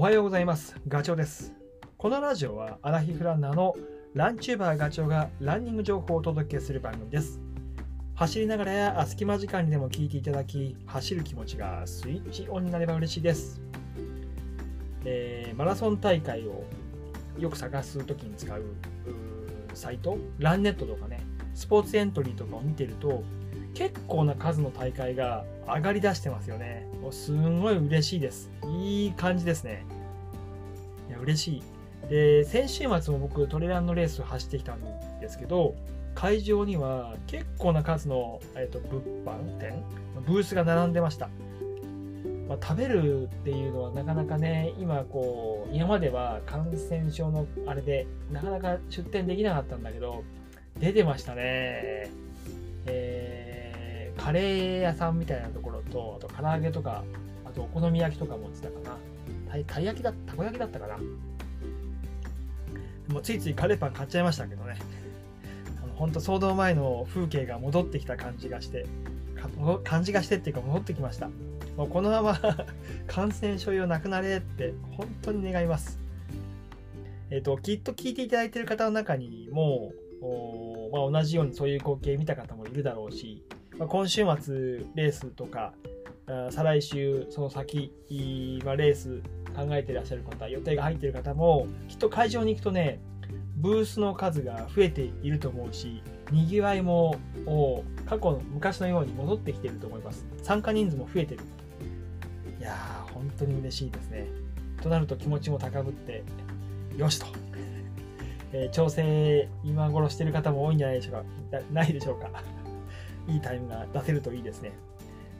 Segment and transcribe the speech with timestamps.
[0.00, 0.74] おはようございます。
[0.88, 1.52] ガチョウです。
[1.98, 3.76] このラジオはアラヒフランナーの
[4.14, 7.38] ランチューバーガチョウがランニング情報をお届けする番組です。
[8.14, 13.60] 走りながらや隙間時間にでも聞いていただき、走る気持ちがスイッチオンになれば嬉しいです。
[15.04, 16.64] えーマラソン大会を
[17.38, 18.64] よく探すときに使う
[19.74, 21.20] サイト、ランネットとかね、
[21.54, 23.22] スポーツエントリーとかを見てると、
[23.74, 26.86] 結構な数の大会が上がりだしてますよね。
[27.00, 28.50] もうすんごい嬉しいです。
[28.66, 29.84] いい感じですね。
[31.08, 31.62] いや、嬉しい。
[32.08, 34.80] で、先週末も僕、トレランのレースを走ってきたん
[35.20, 35.74] ですけど、
[36.14, 39.82] 会場には結構な数の、えー、と物販店、
[40.26, 41.28] ブースが並んでました。
[42.48, 50.24] まあ、食べるっていうのはなかなかね、今こう、今までは感染症のあれで、なかなか出店できなかったんだけど、
[50.80, 52.10] 出てましたね。
[52.86, 53.19] えー
[54.22, 57.02] カレー屋さんみたいなところと、あと唐揚げとか、
[57.46, 58.96] あとお好み焼きとかも売ってたかな。
[59.50, 60.98] たいたい焼きだ、たこ焼きだったかな。
[63.08, 64.76] もうついついカレーパン買っちゃいましたけどね。
[65.82, 68.84] あの本当騒動前の風景が戻ってきた感じがして、
[69.84, 71.30] 感じがしてっていうか戻ってきました。
[71.76, 72.38] もうこのまま
[73.08, 75.98] 感染症用なくなれって本当に願います。
[77.30, 83.42] えっ、と、きっと聞いていただいてる方の中にも、おまあ、同じようにそういう光景見た方もいるだろうし、
[83.80, 85.72] まあ、今週末レースとか、
[86.50, 87.90] 再来週その先、
[88.62, 89.22] まあ、レース
[89.56, 93.00] 考えてらっしゃる方、予定が入ってる方も、きっと会場に行くとね、
[93.56, 97.16] ブースの数が増えていると思うし、にぎわいも
[98.04, 100.26] 過去の昔のように戻ってきていると思います。
[100.42, 101.40] 参加人数も増えてる。
[102.60, 104.26] いやー、本当に嬉しいですね。
[104.82, 106.22] となると気持ちも高ぶって、
[106.98, 107.26] よしと。
[108.52, 111.60] えー調整今頃してる方も多いんじゃないでしょうか。
[111.72, 112.59] ないでしょうか。
[113.30, 114.72] いいタイムが出せるといいですね。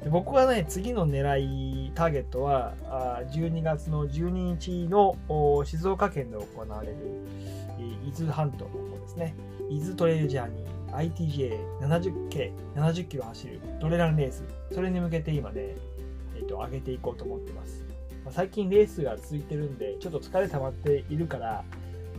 [0.02, 5.14] で僕はね、次の狙い、ターゲットは、あ12月の12日の
[5.64, 6.97] 静岡県で行われる、
[7.78, 9.34] え伊豆半島の方ですね。
[9.69, 14.43] 伊豆トレイルジャーニー ITJ70K、70キロ走るトレランレース。
[14.72, 15.76] それに向けて今ね、
[16.37, 17.84] えっ、と、上げていこうと思ってます。
[18.25, 21.62] まあ最近レースが続いてるんで、ちょっと疲れ溜まっているから、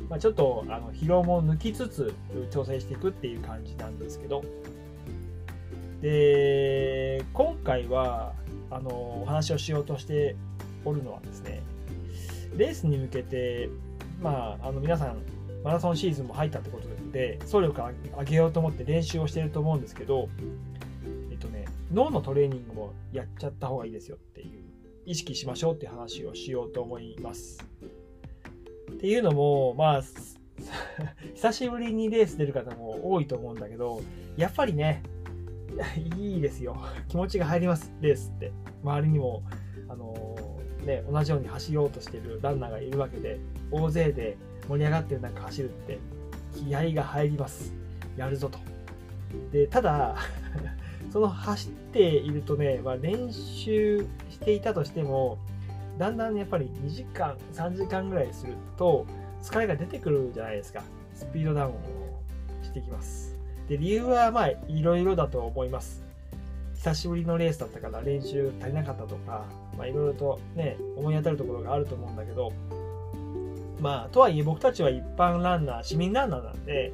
[0.09, 2.13] まあ、ちょっとあの疲労も抜きつつ
[2.51, 4.44] 調整していくっていう感じなんですけど、
[6.01, 8.34] で、今回は、
[8.69, 10.35] あの、お話をしようとして
[10.84, 11.62] おるのはですね、
[12.57, 13.69] レースに向けて、
[14.22, 15.22] まあ、あの皆さん、
[15.63, 17.89] マラソンシーズンも入ったってことで、走力を
[18.19, 20.29] 上げようと思って練習をしてると思うんですけど、
[21.29, 24.63] えっとね、脳のトレーニングもやっちゃった方がいいですよっていう、
[25.06, 27.63] 意識しましょうっていう話をしようと思います。
[28.91, 30.03] っていうのも、まあ、
[31.35, 34.01] 久しぶりにレース出る方も多いと思うんだけど、
[34.38, 35.03] やっぱりね、
[36.18, 36.78] いいですよ。
[37.08, 38.52] 気持ちが入ります、レースって。
[38.84, 39.44] 周りにも、
[39.88, 43.40] あのーね、同じように走ろうとしてるランナーがいるわけで、
[43.72, 44.38] 大勢で
[44.68, 46.00] 盛り上がってる中走るって、
[46.53, 47.74] 気合が入ります。
[48.18, 48.59] やるぞと。
[49.52, 50.16] で、ただ、
[51.12, 55.38] その走っているとね、まあ、練習していたとしても、
[55.98, 59.06] だんだんやっぱり2時間、3時間ぐらいすると、
[59.42, 60.84] 疲れが出てくるじゃないですか。
[61.13, 61.78] スピードダウンを
[62.63, 63.31] していきます。
[63.71, 66.03] で、理由はまあ、いろいろだと思います。
[66.75, 69.45] 久しぶりのレースだったから練習足りなかったとか、
[69.77, 72.51] まあ、いろいろとね、思い当たるところがあると思うんだけど、
[73.79, 76.91] まあ、とはいえ僕たちは一般ランナー、市民ランナーなんで、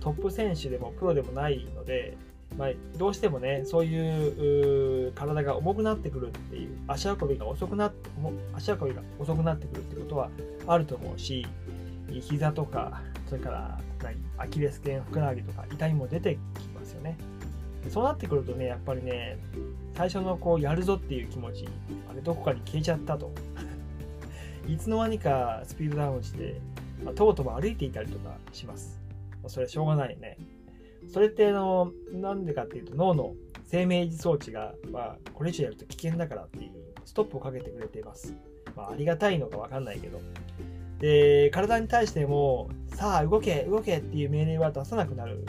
[0.00, 2.18] トップ選手でもプロでもないので、
[2.58, 2.68] まあ、
[2.98, 8.10] どうしてもね、そういう体が重くなってくるっていう、足運びが遅くなって、
[8.54, 10.28] 足運びが遅くなってくるってことは
[10.66, 11.46] あると思うし、
[12.10, 13.80] 膝とか、それから
[14.38, 17.16] アキレス腱、ふくらはぎとか痛みも出てきますよね。
[17.90, 19.38] そうなってくるとね、やっぱりね、
[19.94, 21.68] 最初のこうやるぞっていう気持ち、
[22.10, 23.32] あれどこかに消えちゃったと。
[24.68, 26.60] いつの間にかスピードダウンして、
[27.02, 29.00] ま、とぼとぼ歩いていたりとかします。
[29.46, 30.36] それはしょうがないよね。
[31.08, 36.72] それっての、なんでかっていうと脳の生命維持装置が、まあ、これ以上やると危険だからっていう
[37.04, 38.34] ストップをかけてくれています。
[38.76, 40.20] まあ、ありがたいのかわかんないけど。
[41.00, 45.44] で、体に対しても、さあ動け、動けっていう命令は出さなくなる。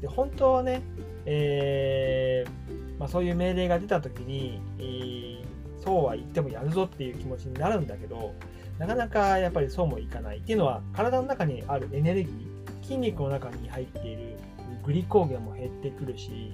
[0.00, 0.82] で、本当はね、
[1.26, 5.46] えーまあ、そういう命令が出た時に、えー
[5.86, 8.34] そうは言ってもやるぞっていう気持ちになるんだけど、
[8.76, 14.36] なかなかやっぱりそうもいかないっていうのは、体の中にあるエネルギー、筋肉の中に入っている
[14.84, 16.52] グリコーゲンも減ってくるし、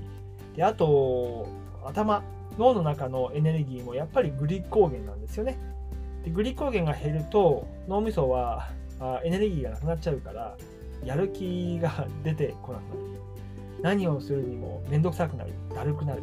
[0.55, 1.49] で、あと、
[1.83, 2.23] 頭、
[2.59, 5.57] 脳の中のエネルギーもやっぱりグリコーゲンなんですよね。
[6.25, 8.69] で、グリコーゲンが減ると、脳みそは
[9.01, 10.57] あエネルギーがなくなっちゃうから、
[11.05, 13.01] やる気が出てこなくなる。
[13.83, 15.53] 何をするにもめんどくさくなる。
[15.75, 16.23] だるくなる。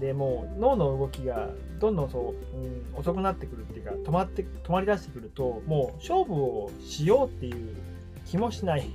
[0.00, 1.50] でもう脳の動きが
[1.80, 7.76] どんどんそう、うん、遅くなってくるっていうか止まって止まりだしてくるともう勝負をしようっていう
[8.24, 8.88] 気もしない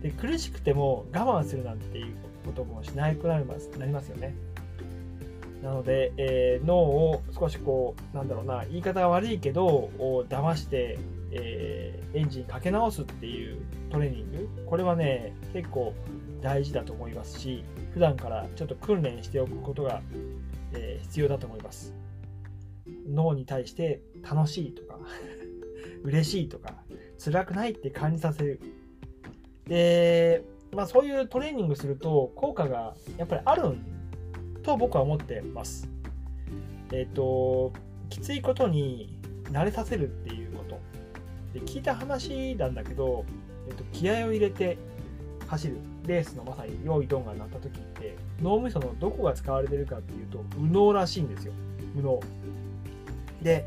[0.00, 4.34] で苦しくても我慢するなんていうこともしなくなりますなりますよね
[5.62, 9.90] なので、えー、脳を少しこうなんだろうな言い方が悪いけど
[10.28, 10.98] 騙して、
[11.30, 14.48] えー、エンジンかけ直すっていうトレーニング。
[14.66, 15.94] これはね結構
[16.40, 17.64] 大事だと思いますし
[17.94, 20.02] 普段からちょっと訓練しておくことが、
[20.72, 21.94] えー、必要だと思います。
[23.08, 24.98] 脳に対して楽しいとか
[26.02, 26.74] 嬉しいとか
[27.24, 28.60] 辛くないって感じさせる。
[29.68, 30.42] で、
[30.72, 34.01] まあ、そういうトレーニングすると効果がやっぱりあるん
[34.62, 35.88] と僕は思ってます。
[36.92, 37.72] えっ、ー、と
[38.10, 40.80] きついことに慣れさせるっていうこと。
[41.54, 43.24] で聞いた話なんだけど、
[43.68, 44.78] えーと、気合を入れて
[45.46, 45.76] 走る。
[46.06, 51.52] レースのまさに用意ドンが鳴った時って脳みそのどこが使われてるかっていうと右脳らしいんですよ。
[51.94, 52.20] 右脳。
[53.42, 53.64] で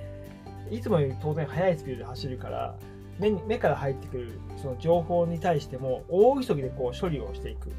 [0.69, 2.75] いつもより当然速いスピードで走るから
[3.19, 7.71] 目に目から入ってくるその情報に対しても大急ぎでこう処理をしていく。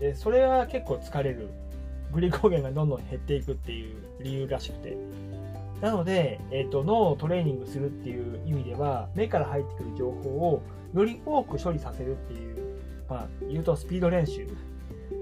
[0.00, 1.50] でそれは結構疲れる。
[2.12, 4.96] グリコーゲンがどんどん減っていくっていう理由らしくて。
[5.80, 10.62] なので、えーと、脳をトレーニングするっていう意味では目から入ってくる情報を
[10.94, 12.78] より多く処理させるっていう、
[13.08, 14.46] まあ、言うとスピード練習、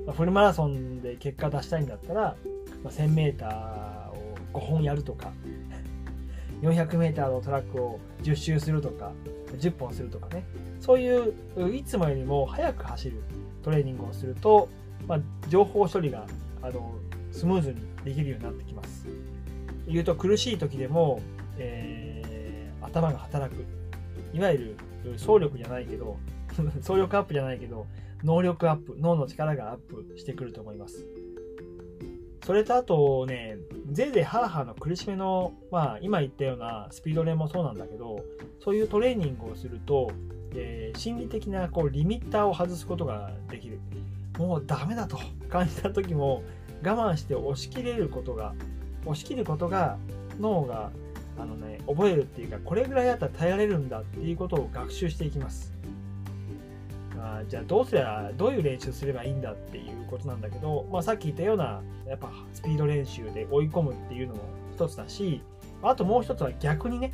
[0.05, 2.37] まあ、フルマラソンで結果出したいんだったら、
[2.83, 5.31] まあ、1000m を5本やるとか
[6.61, 9.13] 400m のトラックを10周するとか
[9.53, 10.45] 10本するとかね。
[10.81, 13.23] そういういつもよりも速く走る
[13.63, 14.69] トレーニングをすると、
[15.07, 16.27] まあ、情報処理が
[16.63, 16.95] あの
[17.33, 19.07] スムーズにできるようになってきます。
[19.87, 21.21] 言うと苦しい時でも、
[21.59, 23.65] えー、頭が働く。
[24.35, 26.19] いわゆる総力じゃないけど、
[26.83, 27.87] 総力アップじゃないけど、
[28.23, 31.07] 能力アップ、脳の力がアップしてくると思います。
[32.45, 33.59] それとあとね、
[33.93, 38.25] ぜいぜいハーハーの苦しめの、まあ今言ったようなスピード練もそうなんだけど、
[38.61, 40.11] そういうトレーニングをすると、
[40.55, 43.81] えー、心理的なこうリミッターを外すことができる。
[44.39, 45.19] もうダメだと
[45.51, 46.43] 感じた時も
[46.83, 48.55] 我慢して押し切れることが
[49.05, 49.99] 押し切ることが
[50.41, 50.91] 脳が
[51.39, 55.73] あのね覚えるっていうかこれぐらいだったら耐えられるんだっていうことを学習していきます。
[57.21, 64.43] あじゃあどうすればどういう練習すればいいんだっていうことなんだけど、まあ、さっき言ったようなやっぱスピード練習で追い込むっていうのも
[64.73, 65.43] 一つだし
[65.83, 67.13] あともう一つは逆にね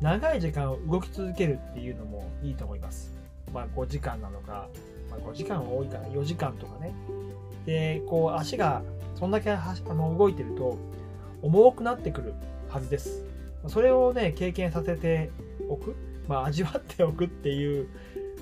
[0.00, 3.12] 長い時間を動き続けるっていうのもいいと思います。
[3.52, 4.68] まあ5時間なのか
[5.10, 6.94] まあ、5時間は多いから4時間とかね。
[7.66, 8.82] で、こう足が
[9.16, 10.78] そんだけあの動いてると
[11.42, 12.34] 重くなってくる
[12.68, 13.24] はずです。
[13.68, 15.30] それをね、経験させて
[15.68, 15.94] おく、
[16.26, 17.88] まあ、味わっておくっていう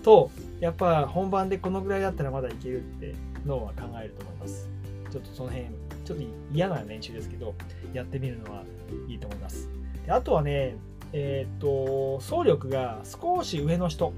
[0.02, 0.30] と、
[0.60, 4.68] やっぱ本番でこのぐらいだったらまだいけるって脳は考えると思います。
[5.10, 5.66] ちょっとその辺、
[6.04, 7.54] ちょっと嫌な練習ですけど、
[7.92, 8.64] やってみるのは
[9.08, 9.68] いいと思います。
[10.06, 10.76] であとはね、
[11.12, 14.12] えー、っと、走力が少し上の人、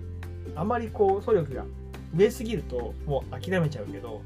[0.56, 1.64] あまりこう、走力が
[2.14, 4.22] 上すぎるともう諦めちゃうけど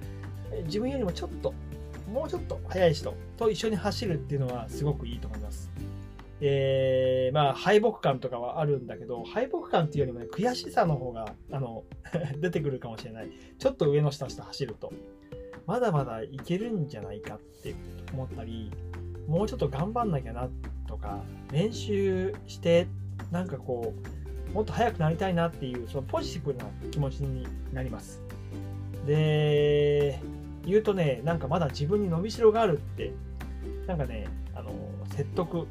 [0.64, 1.54] 自分よりもちょっと
[2.12, 5.70] もうちょっと速い人と一緒に走るっていうのはすごくいいと思います。
[6.40, 11.84] えー、まあ敗北感とかはあるんだけど敗北感っていうよりもね悔しさの方があの
[12.38, 14.92] 出てくるかもしれないちょっと上の下下走ると
[15.66, 17.74] まだまだいけるんじゃないかって
[18.12, 18.70] 思ったり
[19.26, 20.50] もうちょっと頑張んなきゃな
[20.86, 22.88] とか練習して
[23.30, 24.23] なんかこう
[24.54, 28.22] もっと速くなりたいなっていうそのポジティブな気持ちになります。
[29.06, 30.18] で
[30.64, 33.12] 言うとねなんかまだ自分に伸びしろがあるって
[33.86, 34.70] なんかねあの
[35.10, 35.66] 説得。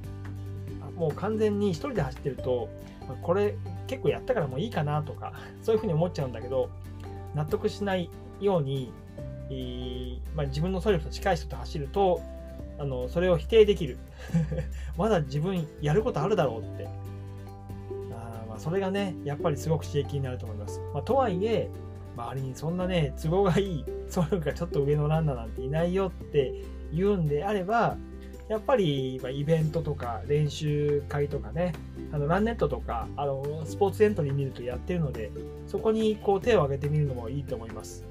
[0.95, 2.69] もう完全に一人で走ってると
[3.23, 3.55] これ
[3.87, 6.69] 結構やったからもういいかなとか そういうふうに思っちゃうんだけど
[7.33, 8.93] 納得しないように、
[9.49, 12.21] え、まあ、自分の総力と近い人と走ると
[12.77, 13.97] あのそれを否定できる。
[14.97, 16.87] まだ自分やることあるだろうって。
[18.63, 20.79] それがね、やっぱりすごく刺激になると思います。
[20.93, 21.69] まあ、とはいえ、
[22.15, 26.53] 周りにそんなね、都合がいい、そういうがちょっと上のランナーなんていないよって
[26.93, 27.97] 言うんであれば、
[28.47, 31.73] やっぱり、イベントとか練習会とかね、
[32.13, 35.29] あのランネットとかあのスポーツエントリー見るとやってるので、
[35.67, 38.05] そこにこう手を挙げてみるのもいいと思います。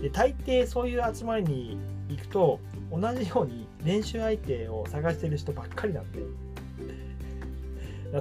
[0.00, 1.76] で大抵そういう集まりに
[2.08, 2.58] 行くと、
[2.90, 6.22] 同じように練習相手を探してる人ばっかりなんで、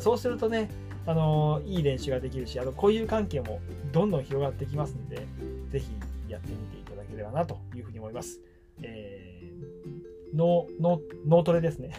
[0.01, 0.69] そうするとね、
[1.05, 3.59] あのいい練習ができるし、あの交友関係も
[3.91, 5.27] どんどん広がってきますので、
[5.69, 5.91] ぜひ
[6.29, 8.39] やってみていただければなというふうに思います。
[8.81, 11.91] えー、脳脳脳トレですね。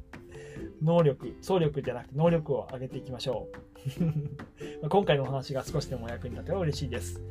[0.82, 3.48] 能力、総力じゃなくて能力を上げていきましょ
[4.82, 4.88] う。
[4.88, 7.22] 今回のお話が少しでもお役に立てば嬉しいです。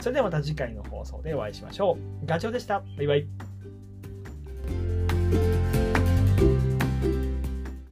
[0.00, 2.26] それではまた次回の放送でお会いしましょう。
[2.26, 2.82] ガチョウでした。
[2.96, 3.45] バイバイ。